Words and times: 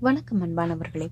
வணக்கம் 0.00 0.42
அன்பானவர்களே. 0.42 1.08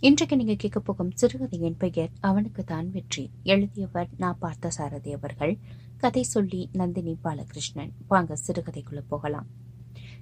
இன்றைக்கு 0.00 0.36
நீங்க 0.36 0.54
கேட்க 0.54 0.80
போகும் 0.80 1.10
சிறுகதையின் 1.14 1.76
பெயர் 1.76 2.10
அவனுக்கு 2.20 2.64
தான் 2.64 2.90
வெற்றி. 2.90 3.30
எழுதியவர் 3.42 4.08
நான் 4.16 4.36
பார்த்த 4.38 4.70
சாரதி 4.70 5.12
அவர்கள். 5.12 5.58
கதை 5.96 6.22
சொல்லி 6.22 6.68
நந்தினி 6.72 7.18
பாலகிருஷ்ணன். 7.24 7.90
வாங்க 8.08 8.36
சிறுகதைக்குள்ள 8.46 9.02
போகலாம். 9.08 9.46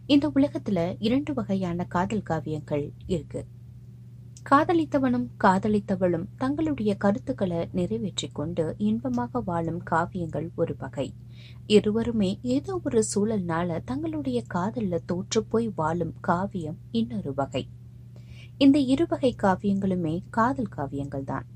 இந்த 0.06 0.30
உலகத்துல 0.34 0.96
இரண்டு 0.98 1.34
வகையான 1.34 1.84
காதல் 1.84 2.22
காவியங்கள் 2.30 2.90
இருக்கு. 3.06 3.46
காதலித்தவனும் 4.50 5.26
காதலித்தவளும் 5.44 6.26
தங்களுடைய 6.36 6.94
கருத்துக்களை 6.94 7.68
நிறைவேற்றிக் 7.72 8.34
கொண்டு 8.34 8.74
இன்பமாக 8.78 9.40
வாழும் 9.40 9.82
காவியங்கள் 9.90 10.48
ஒரு 10.54 10.76
வகை. 10.78 11.14
இருவருமே 11.66 12.38
ஏதோ 12.42 12.80
ஒரு 12.84 13.04
சூழல்னால 13.14 13.84
தங்களுடைய 13.84 14.42
காதல்ல 14.54 14.98
தோற்று 15.06 15.44
போய் 15.44 15.72
வாழும் 15.74 16.14
காவியம் 16.20 16.78
இன்னொரு 16.90 17.34
வகை. 17.34 17.68
இந்த 18.60 18.78
இருவகை 18.92 19.30
காவியங்களுமே 19.42 20.12
காதல் 20.30 20.72
காவியங்கள் 20.76 21.24
தான் 21.24 21.46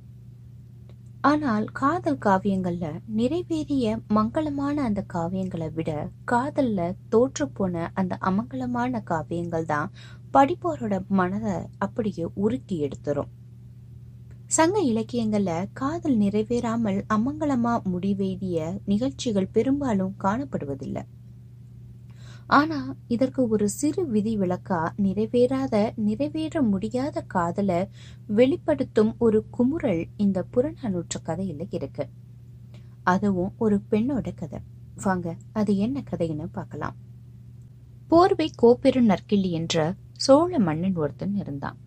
ஆனால் 1.21 1.67
காதல் 1.73 2.19
காவியங்கள்ல 2.19 2.87
நிறைவேறிய 3.17 3.97
மங்களமான 4.15 4.77
அந்த 4.83 5.05
காவியங்களை 5.15 5.69
விட 5.73 5.91
காதல்ல 6.33 6.87
தோற்று 7.09 7.47
போன 7.49 7.91
அந்த 7.95 8.17
அமங்கலமான 8.21 9.03
காவியங்கள் 9.05 9.65
தான் 9.65 9.93
படிப்போரோட 10.33 10.95
மனதை 11.09 11.57
அப்படியே 11.79 12.25
உருக்கி 12.35 12.79
எடுத்துரும். 12.87 13.31
சங்க 14.47 14.79
இலக்கியங்கள்ல 14.83 15.53
காதல் 15.73 16.17
நிறைவேறாமல் 16.17 17.01
அமங்கலமா 17.09 17.75
முடிவேறிய 17.93 18.59
நிகழ்ச்சிகள் 18.85 19.53
பெரும்பாலும் 19.53 20.17
காணப்படுவதில்லை. 20.19 21.05
ஆனா 22.49 22.97
இதற்கு 23.09 23.49
ஒரு 23.49 23.69
சிறு 23.69 24.07
விதி 24.07 24.39
விளக்கா 24.39 24.93
நிறைவேறாத 24.97 25.93
நிறைவேற 25.97 26.63
முடியாத 26.63 27.21
காதல 27.21 27.71
வெளிப்படுத்தும் 28.27 29.15
ஒரு 29.19 29.45
குமுறல் 29.59 30.05
இந்த 30.17 30.45
புறநானூற்று 30.53 31.21
கதையில 31.25 31.67
இருக்கு. 31.71 32.05
அதுவும் 33.03 33.53
ஒரு 33.59 33.81
பெண்ணோட 33.91 34.29
கதை. 34.35 34.61
வாங்க 34.95 35.37
அது 35.53 35.77
என்ன 35.77 36.03
கதைன்னு 36.11 36.47
பார்க்கலாம். 36.53 36.97
போர்வை 38.09 38.51
கோப்பெரு 38.63 39.01
நற்கிள்ளி 39.03 39.51
என்ற 39.51 39.95
சோழ 40.13 40.59
மன்னன் 40.59 40.97
ஒருத்தன் 40.97 41.35
இருந்தான். 41.35 41.79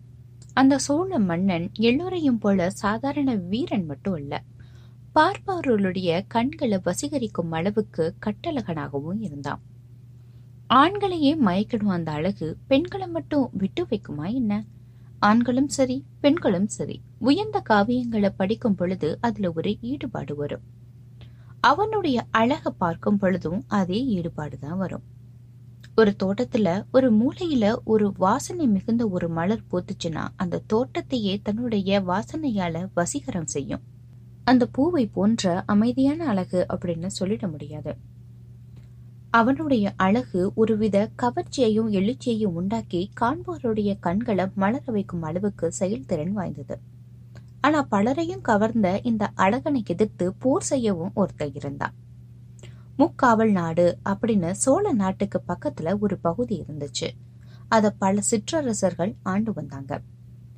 அந்த 0.54 0.78
சோழ 0.78 1.18
மன்னன் 1.18 1.70
எல்லோரையும் 1.80 2.38
போல 2.38 2.70
சாதாரண 2.70 3.34
வீரன் 3.34 3.86
மட்டும் 3.86 4.16
இல்ல 4.16 4.34
பார்ப்பவர்களுடைய 5.14 6.24
கண்களை 6.28 6.78
வசீகரிக்கும் 6.84 7.50
அளவுக்கு 7.50 8.14
கட்டழகனாகவும் 8.26 9.20
இருந்தான். 9.20 9.62
ஆண்களையே 10.74 11.34
மயக்கிடும் 11.44 11.88
அந்த 11.88 12.12
அழகு 12.12 12.56
பெண்களை 12.66 13.08
மட்டும் 13.08 13.50
விட்டு 13.52 13.86
வைக்குமா 13.90 14.34
என்ன? 14.34 14.64
ஆண்களும் 15.18 15.68
சரி 15.68 16.04
பெண்களும் 16.20 16.68
சரி. 16.68 17.02
உயர்ந்த 17.18 17.62
காவியங்களை 17.68 18.28
படிக்கும் 18.36 18.74
பொழுது 18.74 19.18
அதுல 19.20 19.52
ஒரு 19.54 19.76
ஈடுபாடு 19.80 20.36
வரும். 20.36 20.60
அவனுடைய 21.60 22.26
அழக 22.30 22.70
பார்க்கும் 22.70 23.18
பொழுதும் 23.18 23.64
அதே 23.68 24.04
ஈடுபாடுதான் 24.04 24.76
வரும். 24.76 25.02
ஒரு 25.96 26.16
தோட்டத்துல 26.22 26.84
ஒரு 26.92 27.14
மூலையில 27.14 27.76
ஒரு 27.84 28.12
வாசனை 28.16 28.66
மிகுந்த 28.66 29.08
ஒரு 29.08 29.28
மலர் 29.28 29.64
பூத்துச்சுன்னா 29.72 30.28
அந்த 30.36 30.62
தோட்டத்தையே 30.72 31.38
தன்னுடைய 31.42 32.00
வாசனையால 32.00 32.88
வசீகரம் 32.96 33.44
செய்யும். 33.44 33.80
அந்த 34.44 34.66
பூவை 34.66 35.06
போன்ற 35.06 35.62
அமைதியான 35.66 36.26
அழகு 36.26 36.66
அப்படின்னு 36.68 37.06
சொல்லிட 37.20 37.50
முடியாது. 37.50 37.96
அவனுடைய 39.30 39.92
அழகு 39.96 40.52
ஒருவித 40.54 41.10
கவர்ச்சியையும் 41.22 41.90
எழுச்சியையும் 41.90 42.54
உண்டாக்கி 42.54 43.10
காண்போருடைய 43.20 43.96
கண்களை 44.00 44.46
மலர 44.54 44.82
வைக்கும் 44.86 45.22
அளவுக்கு 45.22 45.72
செயல்திறன் 45.72 46.32
வாய்ந்தது. 46.32 46.78
ஆனா 47.60 47.82
பலரையும் 47.82 48.40
கவர்ந்த 48.40 49.00
இந்த 49.02 49.30
அழகனை 49.36 49.82
எதிர்த்து 49.84 50.32
போர் 50.32 50.62
செய்யவும் 50.62 51.12
ஒருத்தர் 51.16 51.56
இருந்தான். 51.56 51.94
முக்காவல் 52.98 53.50
நாடு 53.50 53.98
அப்படின்னு 54.04 54.50
சோழ 54.50 54.92
நாட்டுக்கு 54.92 55.42
பக்கத்துல 55.48 55.98
ஒரு 55.98 56.18
பகுதி 56.18 56.64
இருந்துச்சு. 56.68 57.08
அத 57.68 57.90
பல 57.90 58.20
சிற்றரசர்கள் 58.20 59.14
ஆண்டு 59.22 59.52
வந்தாங்க. 59.52 60.00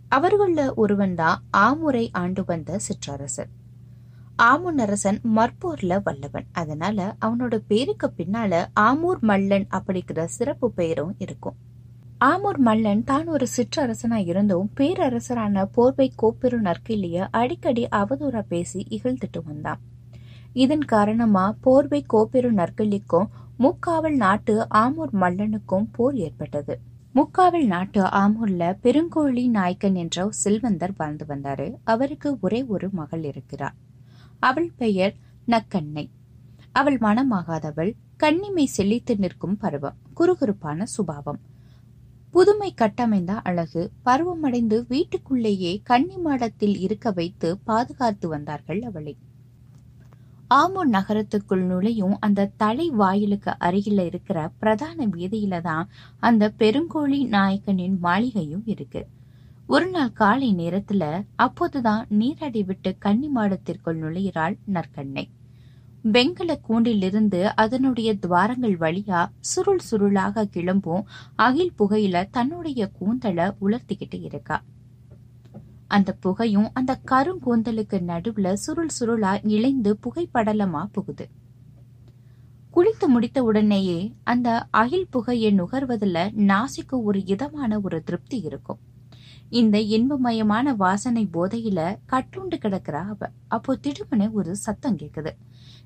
அவர்கள 0.08 0.74
ஒருவன் 0.74 1.14
தான் 1.14 1.42
ஆமுறை 1.50 2.10
ஆண்டு 2.12 2.44
வந்த 2.44 2.80
சிற்றரசர். 2.88 3.50
ஆமுன்னரசன் 4.42 5.18
மற்போர்ல 5.36 6.00
வல்லவன். 6.02 6.46
அதனால 6.52 7.14
அவனோட 7.24 7.60
பேருக்கு 7.66 8.12
பின்னால 8.16 8.66
ஆமூர் 8.80 9.20
மல்லன் 9.22 9.66
அப்படிங்கிற 9.70 10.24
சிறப்பு 10.24 10.70
பெயரும் 10.70 11.14
இருக்கும். 11.18 11.56
ஆமூர் 12.24 12.58
மல்லன் 12.64 13.04
தான் 13.04 13.26
ஒரு 13.26 13.46
சிற்றரசனா 13.56 14.16
இருந்தும் 14.26 14.70
பேரரசரான 14.76 15.64
போர்வை 15.64 16.12
கோப்பெரு 16.22 16.58
நற்கிள்ளிய 16.60 17.26
அடிக்கடி 17.30 17.88
அவதூறா 17.90 18.42
பேசி 18.48 18.86
இகழ்ந்துட்டு 18.90 19.40
வந்தான். 19.44 19.80
இதன் 20.52 20.84
காரணமா 20.84 21.56
போர்வை 21.60 22.06
கோப்பெரு 22.12 22.50
நற்கிள்ளிக்கும் 22.52 23.28
முக்காவல் 23.58 24.16
நாட்டு 24.16 24.66
ஆமூர் 24.74 25.12
மல்லனுக்கும் 25.12 25.86
போர் 25.92 26.16
ஏற்பட்டது. 26.16 26.80
முக்காவல் 27.14 27.66
நாட்டு 27.66 28.02
ஆமூர்ல 28.02 28.76
பெருங்கோழி 28.82 29.48
நாயக்கன் 29.48 29.94
என்ற 29.94 30.28
செல்வந்தர் 30.30 30.94
வாழ்ந்து 30.96 31.24
வந்தாரு. 31.28 31.74
அவருக்கு 31.84 32.38
ஒரே 32.40 32.64
ஒரு 32.64 32.88
மகள் 32.92 33.24
இருக்கிறார். 33.24 33.74
அவள் 34.40 34.70
பெயர் 34.76 35.14
நக்கண்ணை 35.46 36.04
அவள் 36.72 36.98
மனமாகாதவள் 36.98 37.92
கண்ணிமை 38.18 38.64
செழித்து 38.64 39.16
நிற்கும் 39.16 39.56
பருவம் 39.56 39.96
குறுகுறுப்பான 40.16 40.82
சுபாவம். 40.82 41.40
புதுமை 42.30 42.74
கட்டமைந்த 42.80 43.32
அழகு 43.42 43.82
பருவமடைந்து 44.04 44.84
வீட்டுக்குள்ளேயே 44.88 45.80
கன்னி 45.84 46.16
மாடத்தில் 46.16 46.76
இருக்க 46.80 47.10
வைத்து 47.10 47.58
பாதுகாத்து 47.58 48.28
வந்தார்கள் 48.28 48.82
அவளை. 48.82 49.14
ஆமூர் 50.54 50.90
நகரத்துக்குள் 50.90 51.64
நுழையும் 51.64 52.16
அந்த 52.20 52.50
தலை 52.56 52.90
வாயிலுக்கு 52.90 53.50
அருகில 53.60 54.04
இருக்கிற 54.04 54.38
பிரதான 54.60 55.06
வீதியில 55.06 55.60
தான் 55.60 55.88
அந்த 56.18 56.52
பெருங்கோழி 56.58 57.20
நாயக்கனின் 57.28 57.98
மாளிகையும் 57.98 58.62
இருக்கு. 58.66 59.02
ஒரு 59.72 59.90
நாள் 59.90 60.12
காலை 60.12 60.54
நேரத்துல 60.54 61.24
அப்போதுதான் 61.36 62.06
நீராடி 62.08 62.62
விட்டு 62.62 62.98
கன்னி 62.98 63.30
மாடத்திற்குள் 63.34 63.98
நுழைகிறாள் 64.00 64.56
நற்கண்ணை. 64.72 65.28
வெங்கல 66.04 66.56
கூண்டிலிருந்து 66.68 67.42
அதனுடைய 67.44 68.14
துவாரங்கள் 68.14 68.76
வழியா 68.78 69.30
சுருள் 69.40 69.80
சுருளாக 69.90 70.44
கிளம்பும் 70.44 71.06
அகில் 71.36 71.72
புகையில 71.78 72.30
தன்னுடைய 72.30 72.88
கூந்தலை 72.88 73.52
உலர்த்திக்கிட்டு 73.60 74.22
இருக்கா. 74.22 74.62
அந்த 75.86 76.12
புகையும் 76.12 76.70
அந்த 76.72 76.98
கருங்கூந்தலுக்கு 77.10 78.00
நடுவுல 78.00 78.52
சுருள் 78.52 78.92
சுருளா 79.00 79.46
இழைந்து 79.46 79.98
புகைப்படலமா 80.02 80.84
புகுது. 80.92 81.28
குளித்து 82.74 83.06
முடித்த 83.06 83.42
உடனேயே 83.42 84.12
அந்த 84.24 84.66
அகில் 84.70 85.10
புகையை 85.10 85.60
நுகர்வதில் 85.60 86.22
நாசிக்கு 86.36 87.02
ஒரு 87.02 87.26
இதமான 87.26 87.80
ஒரு 87.80 88.02
திருப்தி 88.02 88.40
இருக்கும். 88.40 88.78
இந்த 89.50 89.78
இன்பமயமான 89.78 90.76
வாசனை 90.76 91.28
போதையில 91.32 91.98
கட்டுண்டு 92.08 92.56
கிடக்குறா 92.56 93.08
அவ. 93.08 93.18
அப்போ 93.48 93.78
திடுமனே 93.82 94.30
ஒரு 94.30 94.56
சத்தம் 94.56 94.96
கேக்குது. 94.96 95.30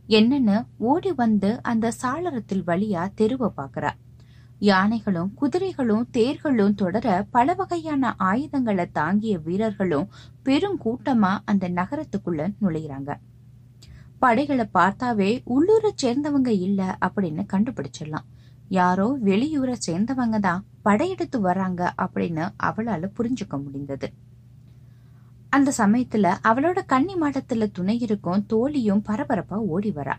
என்னன்னு 0.08 0.66
ஓடி 0.78 1.12
வந்து 1.12 1.62
அந்த 1.62 1.92
சாளரத்தில் 2.02 2.64
வழியா 2.66 3.10
தெருவ 3.16 3.52
பாக்குறா. 3.56 3.90
யானைகளும் 4.58 5.34
குதிரைகளும் 5.34 6.10
தேர்களும் 6.10 6.74
தொடர 6.74 7.26
பல 7.30 7.54
வகையான 7.54 8.14
ஆயுதங்களை 8.18 8.90
தாங்கிய 8.90 9.38
வீரர்களும் 9.38 10.08
பெருங்கூட்டமா 10.44 11.38
அந்த 11.44 11.68
நகரத்துக்குள்ள 11.68 12.52
நுழையிறாங்க. 12.62 13.14
படைகளை 14.18 14.66
பார்த்தாவே 14.74 15.42
உள்ளூரை 15.46 15.90
சேர்ந்தவங்க 16.02 16.48
இல்ல 16.48 16.98
அப்படின்னு 17.00 17.46
கண்டுபிடிச்சிடலாம். 17.52 18.28
யாரோ 18.68 19.18
வெளியூரை 19.24 19.74
சேர்ந்தவங்க 19.86 20.38
தான். 20.38 20.64
படையெடுத்து 20.84 21.38
வர்றாங்க 21.44 21.82
அப்படின்னு 21.98 22.44
அவளால 22.62 23.10
புரிஞ்சுக்க 23.16 23.62
முடிந்தது. 23.62 24.08
அந்த 25.50 25.72
சமயத்துல 25.78 26.26
அவளோட 26.44 26.78
கன்னி 26.86 27.14
மாடத்துல 27.14 27.68
துணை 27.72 27.96
இருக்கும் 27.98 28.46
தோழியும் 28.46 29.02
பரபரப்பா 29.08 29.58
ஓடி 29.66 29.90
வரா. 29.90 30.16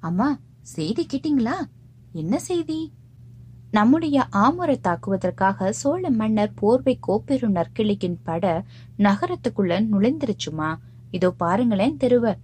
அம்மா 0.00 0.28
செய்தி 0.62 1.06
கேட்டீங்களா? 1.06 1.56
என்ன 2.12 2.38
செய்தி? 2.38 2.78
நம்முடைய 3.70 4.26
ஆமுரை 4.32 4.76
தாக்குவதற்காக 4.80 5.70
சோழ 5.70 6.10
மன்னர் 6.10 6.52
போர்வை 6.54 6.98
கோப்பெரு 7.08 7.48
நற்கிளிக்கின் 7.48 8.18
பட 8.22 8.64
நகரத்துக்குள்ள 8.98 9.80
நுழைந்துருச்சுமா? 9.92 10.70
இதோ 11.10 11.30
பாருங்களேன் 11.30 11.96
தெருவ. 11.96 12.36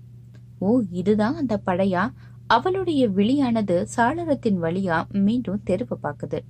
ஓ 0.58 0.80
இதுதான் 0.90 1.36
அந்த 1.36 1.60
படையா? 1.66 2.04
அவளுடைய 2.46 3.02
விழியானது 3.08 3.76
சாளரத்தின் 3.96 4.58
வழியா 4.62 4.98
மீண்டும் 5.18 5.62
தெருவ 5.66 5.96
பாக்குது. 6.02 6.40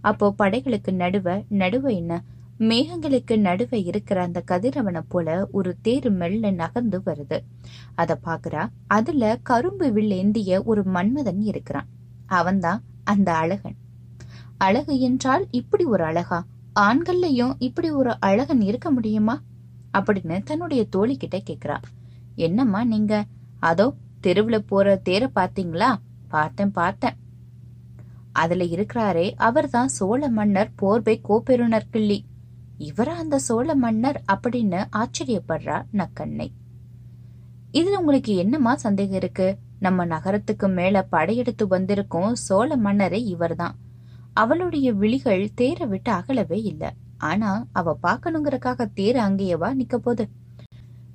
அப்போ 0.00 0.34
படைகளுக்கு 0.38 0.92
நடுவ 0.92 1.44
நடுவ 1.50 1.94
என்ன? 1.94 2.22
மேகங்களுக்கு 2.58 3.34
நடுவ 3.36 3.74
இருக்கிற 3.84 4.22
அந்த 4.22 4.42
கதிரவனை 4.50 5.02
போல 5.08 5.48
ஒரு 5.52 5.76
தேர் 5.82 6.10
மெல்ல 6.10 6.50
நகர்ந்து 6.50 6.98
வருது. 6.98 7.38
அத 7.94 8.18
பாக்குறா 8.24 8.68
அதுல 8.86 9.38
கரும்பு 9.42 9.92
வில்லேந்திய 9.92 10.64
ஒரு 10.64 10.82
மன்மதன் 10.82 11.42
இருக்கிறான். 11.42 11.88
அவன்தான் 12.26 12.82
அந்த 13.04 13.34
அழகன். 13.34 13.76
அழகு 14.58 15.00
என்றால் 15.00 15.46
இப்படி 15.50 15.84
ஒரு 15.84 16.04
அழகா? 16.04 16.44
ஆண்கள்லயும் 16.80 17.54
இப்படி 17.58 17.90
ஒரு 17.90 18.20
அழகன் 18.20 18.60
இருக்க 18.60 18.90
முடியுமா? 18.90 19.42
அப்படின்னு 19.98 20.42
தன்னுடைய 20.42 20.84
தோழி 20.84 21.16
கிட்ட 21.16 21.38
கேக்குறா. 21.38 21.76
என்னம்மா 22.34 22.84
நீங்க? 22.84 23.24
அதோ 23.60 23.94
தெருவுல 24.22 24.58
போற 24.58 25.00
தேர 25.04 25.30
பாத்தீங்களா 25.34 25.90
பார்த்தேன் 26.28 26.72
பார்த்தேன். 26.72 27.16
அதுல 28.42 28.64
இருக்கிறாரே 28.64 29.26
அவர்தான் 29.40 29.90
சோழ 29.90 30.20
மன்னர் 30.28 30.70
போர்வை 30.76 31.16
கோப்பெருனர் 31.28 31.90
கிள்ளி. 31.90 32.18
இவரா 32.80 33.14
அந்த 33.16 33.38
சோழ 33.38 33.68
மன்னர் 33.74 34.18
அப்படின்னு 34.32 34.80
ஆச்சரியப்படுறா 34.96 35.78
நக்கண்ணை 35.92 36.48
இதுல 37.72 37.98
உங்களுக்கு 37.98 38.32
என்னமா 38.34 38.72
சந்தேகம் 38.76 39.16
இருக்கு? 39.16 39.48
நம்ம 39.78 40.04
நகரத்துக்கு 40.04 40.68
மேல 40.68 41.02
படையெடுத்து 41.04 41.64
வந்திருக்கும் 41.66 42.32
சோழ 42.46 42.76
மன்னரே 42.76 43.20
இவர்தான். 43.24 43.76
அவளுடைய 44.34 44.88
விழிகள் 44.92 45.44
தேர 45.54 45.86
விட்டு 45.88 46.10
அகலவே 46.12 46.58
இல்ல. 46.62 46.84
ஆனா 47.20 47.50
அவ 47.72 47.94
பாக்கணுங்கிறக்காக 48.02 48.86
தேர் 48.94 49.18
அங்கேயவா 49.18 49.68
நிக்க 49.80 49.96
போது 49.96 50.24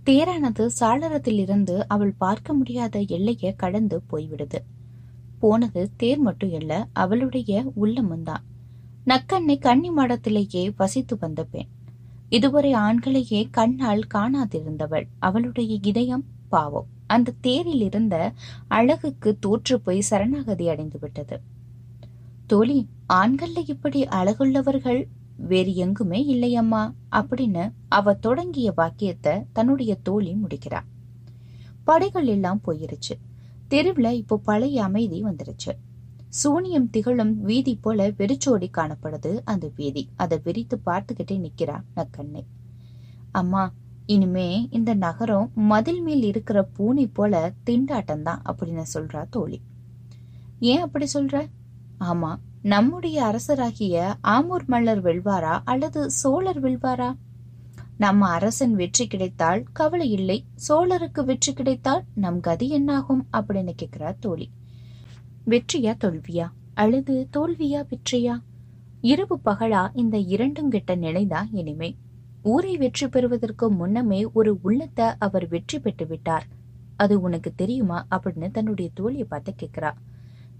தேரானது 0.05 0.63
சாளரத்தில் 0.79 1.39
இருந்து 1.39 1.75
அவள் 1.87 2.13
பார்க்க 2.17 2.53
முடியாத 2.53 2.95
எல்லையை 3.07 3.51
கடந்து 3.55 3.97
போய்விடுது. 4.11 4.59
போனது 5.39 5.81
தேர் 5.97 6.19
மட்டும் 6.19 6.51
இல்ல 6.51 6.87
அவளுடைய 6.93 7.71
உள்ளமும் 7.75 8.23
தான் 8.23 8.43
நக்கண்ணை 9.05 9.55
கன்னி 9.59 9.89
மடத்திலேயே 9.91 10.63
வசித்து 10.77 11.17
வந்த 11.19 11.43
பெண். 11.43 11.69
இதுவரை 12.29 12.73
ஆண்களையே 12.73 13.41
கண்ணால் 13.51 14.07
காணாதிருந்தவள். 14.13 15.05
அவளுடைய 15.19 15.77
இதயம் 15.81 16.25
பாவம். 16.49 16.87
அந்த 17.07 17.33
தேரில் 17.41 17.81
இருந்த 17.81 18.15
அழகுக்கு 18.67 19.37
தோற்று 19.39 19.81
போய் 19.81 20.01
சரணாகதி 20.01 20.69
அடைந்து 20.69 20.99
விட்டது. 21.01 21.37
தோழி 22.47 22.79
ஆண்கள்ல 23.13 23.69
இப்படி 23.69 24.01
அழகுள்ளவர்கள் 24.03 25.01
வேறு 25.37 25.75
எங்குமே 25.75 26.19
இல்லையம்மா 26.33 26.83
அப்படின்னு 27.11 27.63
அவ 27.89 28.13
தொடங்கிய 28.13 28.71
வாக்கியத்தை 28.75 29.33
தன்னுடைய 29.53 29.95
தோழி 30.03 30.33
முடிக்கிறார் 30.33 30.87
படைகள் 31.83 32.27
எல்லாம் 32.27 32.61
போயிருச்சு. 32.67 33.15
தெருவில் 33.67 34.11
இப்போ 34.11 34.37
பழைய 34.37 34.83
அமைதி 34.83 35.23
வந்துருச்சு. 35.23 35.71
சூனியம் 36.29 36.89
திகழும் 36.89 37.41
வீதி 37.41 37.75
போல 37.75 38.09
வெறிச்சோடி 38.09 38.69
காணப்படுது 38.77 39.41
அந்த 39.43 39.71
வீதி. 39.75 40.09
அதை 40.15 40.39
விரித்து 40.43 40.81
பார்த்துக்கிட்டே 40.85 41.37
நிக்கிறா 41.37 41.77
நக்கண்ணை. 41.95 42.43
அம்மா 43.31 43.73
இனிமே 44.05 44.67
இந்த 44.71 44.93
நகரம் 44.93 45.51
மதில் 45.55 46.01
மேல் 46.01 46.23
இருக்கிற 46.23 46.63
பூனை 46.63 47.07
போல 47.07 47.53
திண்டாட்டம் 47.65 48.21
தான் 48.21 48.41
அப்படின்னு 48.45 48.83
சொல்றா 48.93 49.25
தோழி. 49.29 49.61
ஏன் 50.59 50.81
அப்படி 50.81 51.07
சொல்ற? 51.13 51.49
ஆமா 51.99 52.31
நம்முடைய 52.61 53.17
அரசராகிய 53.23 54.15
ஆமூர் 54.23 54.65
மல்லர் 54.67 55.01
வெல்வாரா 55.01 55.61
அல்லது 55.63 56.11
சோழர் 56.11 56.61
வெல்வாரா? 56.63 57.09
நம்ம 57.97 58.27
அரசன் 58.27 58.73
வெற்றி 58.73 59.07
கிடைத்தால் 59.07 59.63
கவலை 59.73 60.11
இல்லை 60.11 60.45
சோழருக்கு 60.67 61.23
வெற்றி 61.23 61.53
கிடைத்தால் 61.53 62.03
நம் 62.13 62.39
கதி 62.39 62.69
என்னாகும் 62.69 63.27
அப்படின்னு 63.33 63.73
கேக்குறா 63.81 64.15
தோழி. 64.19 64.51
வெற்றியா 65.47 65.93
தோல்வியா? 66.03 66.47
அல்லது 66.73 67.27
தோல்வியா 67.37 67.81
வெற்றியா? 67.91 68.35
இரவு 69.01 69.39
பகலா 69.45 69.89
இந்த 69.93 70.17
இரண்டும் 70.17 70.69
கிட்ட 70.69 70.95
நிலைதான் 70.95 71.49
இனிமே? 71.51 71.95
ஊரை 72.43 72.77
வெற்றி 72.77 73.07
பெறுவதற்கு 73.07 73.71
முன்னமே 73.71 74.25
ஒரு 74.33 74.59
உள்ளத்தை 74.61 75.05
அவர் 75.19 75.47
வெற்றி 75.47 75.79
பெற்று 75.79 76.07
விட்டார். 76.07 76.47
அது 76.95 77.21
உனக்கு 77.21 77.53
தெரியுமா 77.55 78.07
அப்படின்னு 78.11 78.51
தன்னுடைய 78.51 78.91
தோழியை 78.99 79.23
பார்த்து 79.23 79.53
கேக்குறா. 79.63 79.93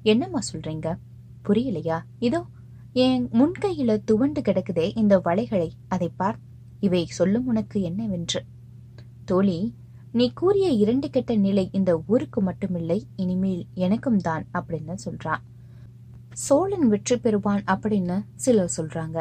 என்னம்மா 0.04 0.40
சொல்றீங்க? 0.54 0.98
புரியலையா? 1.46 2.00
இதோ 2.20 2.46
என் 2.94 3.30
முன்கையில 3.34 4.02
துவண்டு 4.06 4.42
கிடக்குதே 4.42 4.98
இந்த 4.98 5.20
வளைகளை 5.20 5.72
அதை 5.88 6.12
பார்த்து 6.16 6.54
இவை 6.86 7.02
சொல்லும் 7.18 7.48
உனக்கு 7.52 7.78
என்னவென்று. 7.90 8.42
தோழி 9.30 9.60
நீ 10.20 10.26
கூறிய 10.40 10.68
இரண்டு 10.84 11.08
கெட்ட 11.10 11.32
நிலை 11.46 11.66
இந்த 11.78 11.92
ஊருக்கு 12.08 12.40
மட்டுமில்லை 12.50 13.00
இனிமேல் 13.16 13.64
எனக்கும் 13.86 14.22
தான் 14.28 14.46
அப்படின்னு 14.58 14.96
சொல்றான் 15.06 15.44
சோழன் 16.44 16.88
வெற்றி 16.92 17.16
பெறுவான் 17.18 17.62
அப்படின்னு 17.74 18.16
சிலர் 18.44 18.76
சொல்றாங்க. 18.78 19.20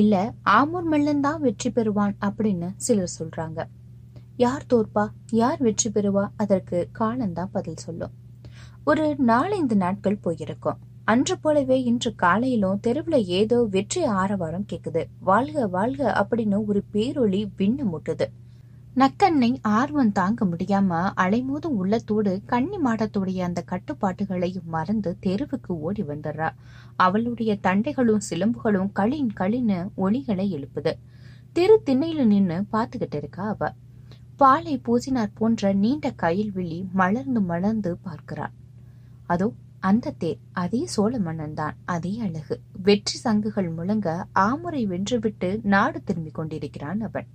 இல்ல 0.00 0.14
ஆமூர் 0.50 0.86
மல்லன் 0.92 1.24
தான் 1.26 1.40
வெற்றி 1.40 1.70
பெறுவான் 1.70 2.14
அப்படின்னு 2.28 2.68
சிலர் 2.86 3.16
சொல்றாங்க. 3.18 3.60
யார் 4.44 4.64
தோற்பா? 4.72 5.04
யார் 5.40 5.60
வெற்றி 5.66 5.90
பெறுவா? 5.90 6.24
அதற்கு 6.36 6.78
காலம்தான் 6.92 7.52
பதில் 7.52 7.82
சொல்லும். 7.84 8.14
ஒரு 8.84 9.04
நாலைந்து 9.30 9.76
நாட்கள் 9.76 10.22
போயிருக்கும். 10.24 10.80
அன்று 11.08 11.34
போலவே 11.38 11.76
இன்று 11.82 12.14
காலையிலும் 12.14 12.80
தெருவுல 12.86 13.16
ஏதோ 13.24 13.62
வெற்றி 13.64 14.04
ஆரவாரம் 14.04 14.64
கேக்குது. 14.72 15.02
வாழ்க 15.20 15.66
வாழ்க 15.66 16.00
அப்படின்னு 16.20 16.66
ஒரு 16.66 16.80
பேரொளி 16.92 17.40
விண்ணு 17.58 17.84
முட்டுது. 17.92 18.26
நக்கண்ணை 18.96 19.50
ஆர்வம் 19.62 20.12
தாங்க 20.12 20.44
முடியாம 20.44 20.98
அலைமோதும் 21.24 21.76
உள்ளத்தோடு 21.82 22.32
கன்னி 22.46 22.76
மாடத்துடைய 22.76 23.38
அந்த 23.38 23.62
கட்டுப்பாட்டுகளையும் 23.72 24.66
மறந்து 24.66 25.10
தெருவுக்கு 25.20 25.72
ஓடி 25.80 26.02
வந்துடுறா. 26.02 26.48
அவளுடைய 26.96 27.58
தண்டைகளும் 27.62 28.26
சிலம்புகளும் 28.30 28.90
களின் 28.92 29.30
களின்னு 29.40 29.78
ஒளிகளை 29.96 30.46
எழுப்புது. 30.56 30.94
தெரு 31.52 31.76
திண்ணையில 31.86 32.24
நின்னு 32.24 32.56
பாத்துக்கிட்டு 32.72 33.14
இருக்கா 33.14 33.44
அவ. 33.48 33.70
பாலை 34.36 34.74
பூசினார் 34.86 35.36
போன்ற 35.38 35.72
நீண்ட 35.72 36.06
கயல்விழி 36.22 36.80
மலர்ந்து 36.92 37.40
மலர்ந்து 37.40 37.92
பார்க்கிறாள். 38.02 38.54
அதோ 39.26 39.46
அந்த 39.88 40.12
தேர் 40.18 40.38
அதே 40.52 40.80
சோழ 40.86 41.12
மன்னன்தான் 41.18 41.76
அதே 41.84 42.12
அழகு. 42.18 42.54
வெற்றி 42.82 43.16
சங்குகள் 43.18 43.68
முழங்க 43.70 44.08
ஆமுறை 44.32 44.82
வென்றுவிட்டு 44.88 45.48
நாடு 45.64 45.98
திரும்பிக் 46.02 46.34
கொண்டிருக்கிறான் 46.34 47.00
அவன். 47.00 47.28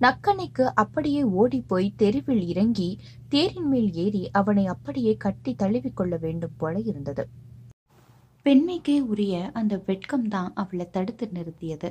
நக்கனைக்கு 0.00 0.64
அப்படியே 0.74 1.22
ஓடிப்போய் 1.40 1.88
தெருவில் 1.96 2.44
இறங்கி 2.46 2.88
தேரின் 3.28 3.68
மேல் 3.68 3.90
ஏறி 3.94 4.22
அவனை 4.32 4.64
அப்படியே 4.66 5.12
கட்டி 5.16 5.54
தழுவிக்கொள்ள 5.58 6.16
வேண்டும் 6.20 6.56
போல 6.58 6.74
இருந்தது. 6.90 7.24
பெண்மைக்கே 8.46 8.96
உரிய 9.06 9.34
அந்த 9.52 9.74
வெட்கம் 9.86 10.28
தான் 10.28 10.50
அவளை 10.54 10.86
தடுத்து 10.90 11.28
நிறுத்தியது. 11.34 11.90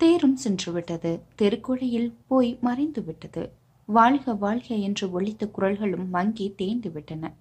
தேரும் 0.00 0.36
சென்று 0.36 0.70
விட்டது 0.72 1.12
தெருக்குழியில் 1.42 2.10
போய் 2.26 2.52
மறைந்து 2.60 3.02
விட்டது 3.04 3.42
வாழ்க 3.88 4.34
வாழ்க 4.34 4.68
என்று 4.88 5.06
ஒழித்த 5.10 5.48
குரல்களும் 5.56 6.06
மங்கி 6.08 6.46
தேய்ந்து 6.56 6.90
விட்டன 6.92 7.32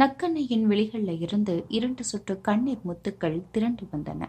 நக்கண்ணையின் 0.00 0.64
விழிகள்ல 0.70 1.20
இருந்து 1.20 1.64
இரண்டு 1.68 2.04
சுற்று 2.04 2.40
கண்ணீர் 2.40 2.82
முத்துக்கள் 2.86 3.42
திரண்டு 3.50 3.84
வந்தன. 3.92 4.28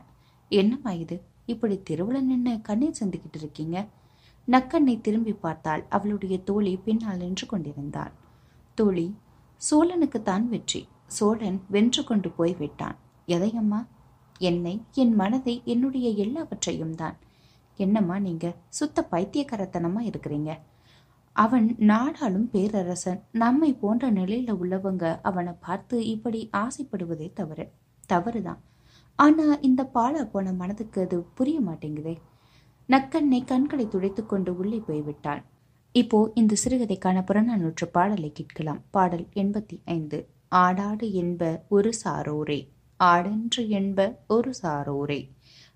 என்னம்மா 0.50 0.92
இது? 0.92 1.22
இப்படி 1.46 1.84
திருவிழா 1.84 2.20
நின்று 2.20 2.62
கண்ணீர் 2.62 2.96
சந்திக்கிட்டு 3.00 3.38
இருக்கீங்க? 3.38 3.88
நக்கண்ணை 4.48 5.02
திரும்பி 5.02 5.34
பார்த்தால் 5.34 5.84
அவளுடைய 5.90 6.38
தோழி 6.40 6.78
பின்னால் 6.78 7.18
நின்று 7.18 7.48
கொண்டிருந்தாள். 7.48 8.12
தோழி 8.76 9.16
சோழனுக்கு 9.58 10.22
தான் 10.22 10.50
வெற்றி. 10.50 10.88
சோழன் 11.08 11.62
வென்று 11.68 12.04
கொண்டு 12.04 12.30
போய் 12.30 12.56
விட்டான். 12.60 12.98
எதையம்மா? 13.28 13.88
என்னை 14.38 14.82
என் 14.94 15.16
மனதை 15.16 15.62
என்னுடைய 15.66 16.10
எல்லாவற்றையும் 16.10 16.96
தான். 16.96 17.18
என்னம்மா 17.78 18.20
நீங்க? 18.20 18.56
சுத்த 18.70 19.08
பைத்தியக்காரத்தனமா 19.12 20.00
இருக்கிறீங்க. 20.00 20.60
அவன் 21.32 21.76
நாடாளும் 21.78 22.50
பேரரசன். 22.50 23.24
நம்மை 23.32 23.74
போன்ற 23.74 24.12
நிலையில 24.12 24.56
உள்ளவங்க 24.62 25.20
அவனை 25.22 25.54
பார்த்து 25.60 26.06
இப்படி 26.06 26.50
ஆசைப்படுவதே 26.58 27.34
தவறு. 27.34 27.72
தவறுதான். 28.06 28.62
ஆனா 29.16 29.58
இந்த 29.62 29.90
பாழா 29.94 30.24
போன 30.24 30.54
மனதுக்கு 30.54 31.02
அது 31.02 31.22
புரிய 31.22 31.60
மாட்டேங்குதே. 31.60 32.18
நக்கண்ணை 32.90 33.46
கண்களை 33.46 33.88
துடைத்து 33.88 34.26
கொண்டு 34.26 34.58
உள்ளே 34.58 34.84
போய்விட்டாள். 34.88 35.44
இப்போ 35.92 36.32
இந்த 36.34 36.56
சிறுகதைக்கான 36.66 37.24
புறநானூற்று 37.24 37.88
பாடலை 37.92 38.32
கேட்கலாம். 38.32 38.82
பாடல் 38.92 39.28
எண்பத்தி 39.34 39.82
ஐந்து 39.86 40.28
ஆடாடு 40.56 41.12
என்ப 41.12 41.64
ஒரு 41.70 41.94
சாரோரே. 42.04 42.68
ஆடென்று 43.04 43.68
என்ப 43.68 44.20
ஒரு 44.28 44.54
சாரோரே. 44.64 45.30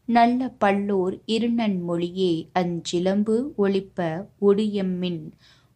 நல்ல 0.05 0.47
பல்லோர் 0.57 1.19
இருநன் 1.25 1.83
மொழியே 1.83 2.49
அஞ்சிலம்பு 2.59 3.53
ஒளிப்ப 3.57 4.25
ஒடியம்மின் 4.41 5.31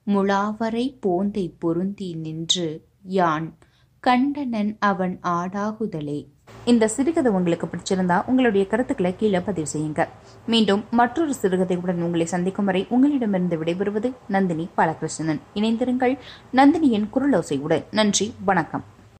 முழாவரை 0.07 0.97
போந்தை 0.99 1.53
பொருந்தி 1.59 2.13
நின்று 2.13 2.85
யான். 3.03 3.55
கண்டனன் 3.99 4.75
அவன் 4.79 5.19
ஆடாகுதலே. 5.23 6.27
இந்த 6.65 6.87
சிறுகதை 6.87 7.31
உங்களுக்கு 7.31 7.67
பிடிச்சிருந்தா 7.67 8.25
உங்களுடைய 8.25 8.67
கருத்துக்களை 8.67 9.15
கீழே 9.15 9.39
பதிவு 9.39 9.67
செய்யுங்க. 9.73 10.07
மீண்டும் 10.47 10.83
மற்றொரு 10.91 11.33
சிறுகதையுடன் 11.41 12.01
உங்களை 12.01 12.25
சந்திக்கும் 12.25 12.65
வரை 12.65 12.85
உங்களிடமிருந்து 12.89 13.63
விடைபெறுவது 13.63 14.13
நந்தினி 14.27 14.67
பாலகிருஷ்ணன். 14.77 15.39
இணைந்திருங்கள் 15.55 16.17
நந்தினியின் 16.53 17.09
குரலோசையுடன் 17.13 17.83
நன்றி 17.91 18.33
வணக்கம். 18.45 18.83